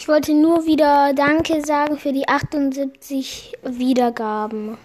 Ich 0.00 0.08
wollte 0.08 0.32
nur 0.32 0.64
wieder 0.64 1.12
Danke 1.12 1.60
sagen 1.60 1.98
für 1.98 2.10
die 2.10 2.26
78 2.26 3.52
Wiedergaben. 3.62 4.78